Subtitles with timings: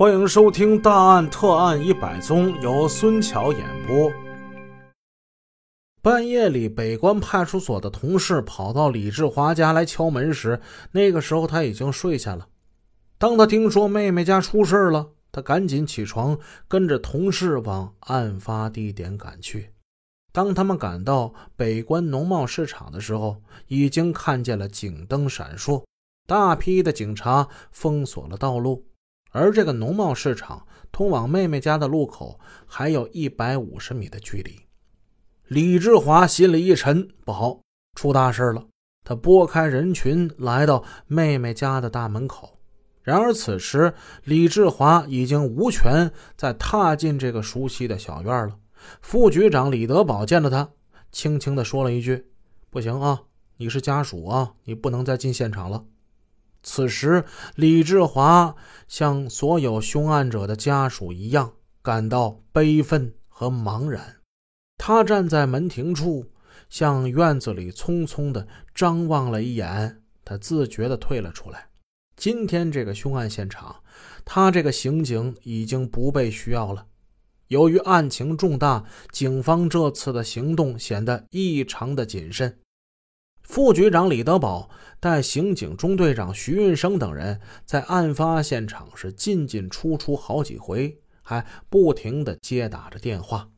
[0.00, 4.10] 欢迎收听《大案特案一百宗》，由孙桥演播。
[6.00, 10.58] 半夜里，北关派出所的同事跑到李志华家来敲门时，
[10.92, 12.48] 那个时候他已经睡下了。
[13.18, 19.68] 当他听说妹妹家出事了，他赶紧起床，跟着同事往案发地点赶去。
[20.32, 25.84] 当他们赶到北关农贸市场的时候，已经看见了警灯闪烁，
[26.26, 28.86] 大批的警察封锁了道路。
[29.30, 34.60] 而这个农贸市场通往妹妹家的路口还有一百五十米的距离，
[35.46, 37.60] 李志华心里一沉，不好，
[37.94, 38.66] 出大事了。
[39.04, 42.58] 他拨开人群，来到妹妹家的大门口。
[43.02, 43.94] 然而此时，
[44.24, 48.56] 李志华已经无权再踏进这个熟悉的小院了。
[49.00, 50.68] 副局长李德宝见了他，
[51.10, 52.26] 轻轻地说了一句
[52.70, 53.22] ：“不行啊，
[53.56, 55.84] 你是家属啊，你不能再进现场了。”
[56.62, 57.24] 此时，
[57.54, 58.54] 李志华
[58.86, 61.52] 像所有凶案者的家属一样，
[61.82, 64.16] 感到悲愤和茫然。
[64.76, 66.26] 他站在门庭处，
[66.68, 71.68] 向院子里匆匆地张望了一眼，他自觉地退了出来。
[72.16, 73.76] 今天这个凶案现场，
[74.24, 76.86] 他这个刑警已经不被需要了。
[77.48, 82.59] 由于案情重大，警方这次的行动显得异常的谨慎。
[83.50, 84.70] 副局长李德宝
[85.00, 93.50] 带刑警中队长徐运生等人在案发现场是进进出出好几回，还不停地接打着电话。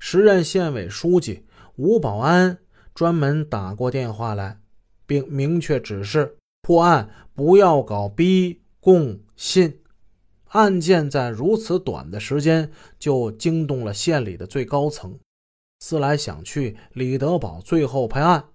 [0.00, 1.44] 时任县委书记
[1.76, 2.58] 吴保安
[2.92, 4.58] 专门打过电话来，
[5.06, 9.78] 并明确指示破案不要搞逼供信。
[10.48, 15.16] 案件在如此短的时间就惊动了县里的最高层。
[15.78, 18.46] 思来想去，李德宝最后拍案。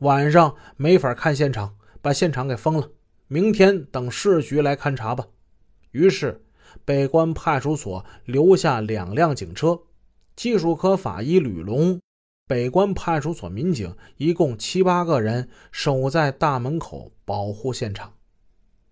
[0.00, 2.90] 晚上没法看现场，把现场给封了。
[3.28, 5.26] 明天等市局来勘察吧。
[5.90, 6.42] 于是，
[6.84, 9.80] 北关派出所留下两辆警车，
[10.34, 12.00] 技术科法医吕龙，
[12.46, 18.14] 北关派出所民警一共七八个人守在大门口保护现场。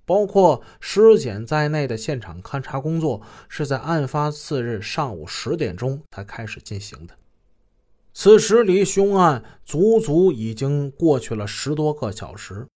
[0.04, 7.14] 包括尸检在内的现场勘查工作是在案发次日上午十点钟才开始进行的。
[8.20, 12.66] 此时离凶案足足已经过去了十多个小时。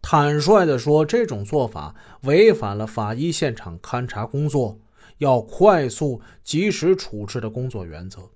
[0.00, 4.80] 坦率地说，这种做法违反了法医现场勘查工作
[5.18, 8.30] 要快速及时处置的工作原则。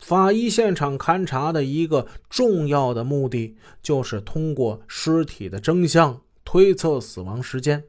[0.00, 7.84] 法医现场勘查的一个重要的目的，就是通过尸体的真相推测死亡时间。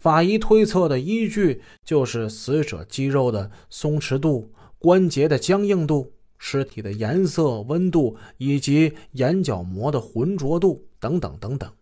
[0.00, 6.14] 法医推测的依据就是死者肌肉的松弛度、关节的僵硬度。
[6.44, 11.72] 尸体的颜色、温度以及眼角膜的浑浊度等等等等，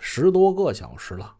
[0.00, 1.36] 十多个小时了，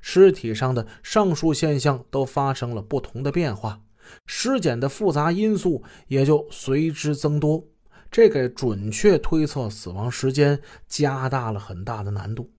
[0.00, 3.82] 尸体上的上述现象都发生了不同的变化，
[4.24, 7.62] 尸检的复杂因素也就随之增多，
[8.10, 12.50] 这给准确推测死亡时间加大了很大的难度。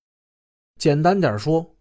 [0.80, 1.76] 简单点说，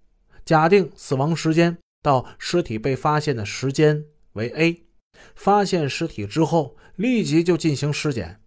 [0.46, 4.85] 假定死亡时间到尸体被发现的时间为 A。
[5.34, 8.40] 发现尸体之后，立即就进行尸检，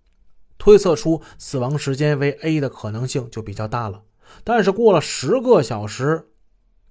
[0.58, 4.04] 推测出死亡时间为 A 的可能性就比较大了。
[4.44, 6.28] 但是过了十个小时，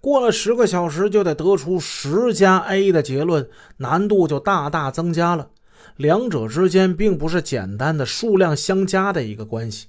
[0.01, 5.51] 过了十个小时就得得出十加 A 的结论，难度就大大增加了。
[5.97, 9.89] 两者之间并不是简单的数量相加的一个关系。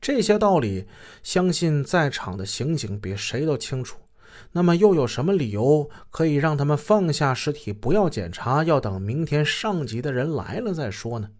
[0.00, 0.86] 这些道理，
[1.22, 3.98] 相信在场的刑警比谁都清楚。
[4.52, 11.30] 那么又有什么理由可以让他们放下尸体不要检查，要等明天上级的人来了再说呢？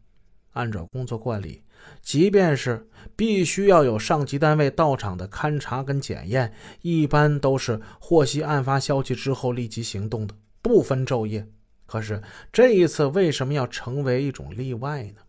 [0.52, 1.62] 按照工作惯例，
[2.00, 11.48] 即便是必须要有上级单位到场的勘查跟检验，一般都是获悉案发消息之后立即行动的，不分昼夜。
[11.86, 12.22] 可是
[12.52, 15.22] 这一次为什么要成为一种例外呢？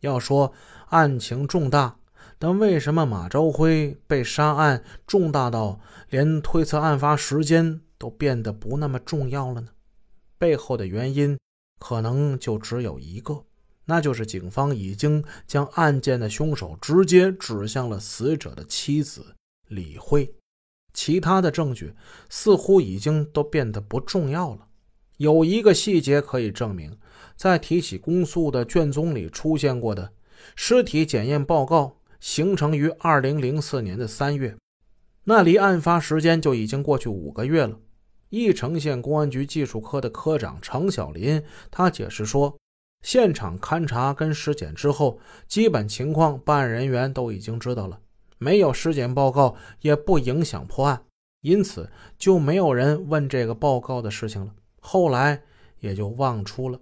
[0.00, 0.52] 要说
[0.88, 1.97] 案情重大。
[2.38, 5.80] 但为什么马朝辉被杀案重大到
[6.10, 9.68] 连推测案发时间都变得不那么重要了呢？
[10.38, 11.36] 背后的原因
[11.80, 13.44] 可能就只有一个，
[13.86, 19.34] 那就是警方已经将案件的凶手直接指向了死者的妻子
[19.66, 20.32] 李慧，
[20.92, 21.94] 其他的证据
[22.28, 24.68] 似乎已经都变得不重要了。
[25.16, 26.96] 有一个细节可以证明，
[27.34, 30.12] 在提起公诉的卷宗里出现过的
[30.54, 31.97] 尸体检验报告。
[32.20, 34.56] 形成于二零零四年的三月，
[35.24, 37.78] 那离案发时间就已经过去五个月了。
[38.30, 42.56] 义城县公安局技术科的科长程小林他解释说，
[43.02, 48.00] 现场勘查跟尸检之后，基本情况办案人员都已经知道了，
[48.36, 51.02] 没有尸检报告也不影响破案，
[51.40, 54.52] 因此就没有人问这个报告的事情了。
[54.80, 55.42] 后来
[55.80, 56.78] 也就忘出了。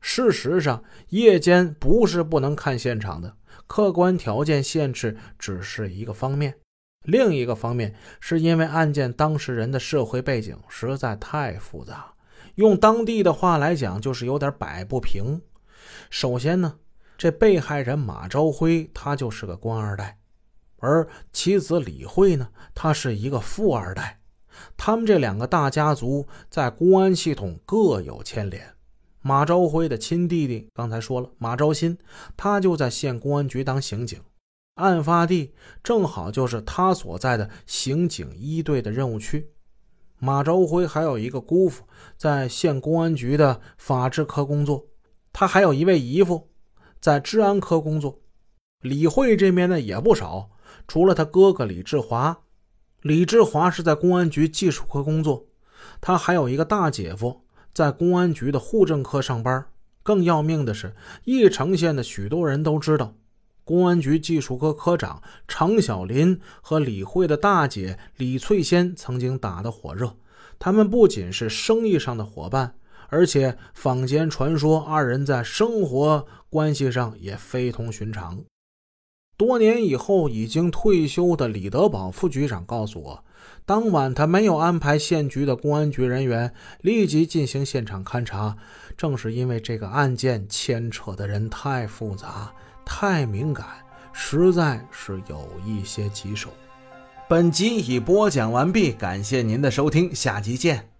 [0.00, 3.36] 事实上，夜间不是不能看现场的，
[3.66, 6.54] 客观条件限制只是一个方面。
[7.02, 12.14] 另一个方面，是因为案件当事人的社会背景实在太复杂，
[12.54, 15.42] 用当地的话来讲，就是有点摆不平。
[16.08, 16.78] 首先呢，
[17.18, 20.18] 这被害人马朝辉他就是个官二代，
[20.78, 24.20] 而妻子李慧呢，她是一个富二代，
[24.76, 28.74] 他们这两个大家族在公安系统各有牵连。
[29.26, 31.96] 马朝辉的亲弟弟刚才说了，马朝新，
[32.36, 34.20] 他就在县公安局当刑警。
[34.74, 39.48] 案发地正好就是他所在的刑警一队的任务区。
[40.18, 41.84] 马朝辉还有一个姑父
[42.18, 44.88] 在县公安局的法制科工作，
[45.32, 46.50] 他还有一位姨父
[47.00, 48.20] 在治安科工作。
[48.80, 50.50] 李慧这边呢也不少，
[50.86, 52.42] 除了他哥哥李志华，
[53.00, 55.46] 李志华是在公安局技术科工作，
[56.02, 57.43] 他还有一个大姐夫
[57.74, 59.66] 在公安局的户政科上班。
[60.02, 60.94] 更要命的是，
[61.24, 63.14] 义城县的许多人都知道。
[63.64, 70.14] 公安局技术科科长常小林和李慧的大姐李翠仙曾经打得火热，
[70.58, 72.74] 他们不仅是生意上的伙伴，
[73.08, 78.44] 而且坊间传说二人在生活关系上也非同寻常。
[79.38, 83.24] 多年以后，已经退休的李德宝副局长告诉我，
[83.66, 86.52] 当晚他没有安排县局的公安局人员
[86.82, 88.56] 立即进行现场勘查，
[88.96, 92.52] 正是因为这个案件牵扯的人太复杂。
[92.84, 93.66] 太敏感，
[94.12, 96.50] 实在是有一些棘手。
[97.26, 100.93] 本集已播讲完毕，感谢您的收听，下集见。